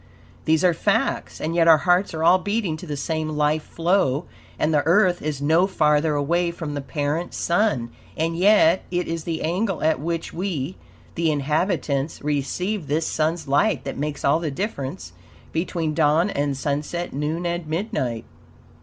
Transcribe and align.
These 0.45 0.63
are 0.63 0.73
facts, 0.73 1.39
and 1.39 1.53
yet 1.53 1.67
our 1.67 1.77
hearts 1.77 2.11
are 2.15 2.23
all 2.23 2.39
beating 2.39 2.75
to 2.77 2.87
the 2.87 2.97
same 2.97 3.29
life 3.29 3.61
flow, 3.61 4.25
and 4.57 4.73
the 4.73 4.81
Earth 4.87 5.21
is 5.21 5.43
no 5.43 5.67
farther 5.67 6.15
away 6.15 6.49
from 6.49 6.73
the 6.73 6.81
parent 6.81 7.35
Sun; 7.35 7.91
and 8.17 8.35
yet 8.35 8.83
it 8.89 9.07
is 9.07 9.25
the 9.25 9.43
angle 9.43 9.83
at 9.83 9.99
which 9.99 10.33
we, 10.33 10.75
THE 11.13 11.29
INHABITANTS, 11.31 12.23
receive 12.23 12.87
this 12.87 13.05
Sun's 13.05 13.47
light 13.47 13.83
that 13.83 13.95
makes 13.95 14.25
all 14.25 14.39
the 14.39 14.49
difference 14.49 15.13
between 15.51 15.93
dawn 15.93 16.31
and 16.31 16.57
sunset, 16.57 17.13
noon 17.13 17.45
and 17.45 17.67
midnight. 17.67 18.25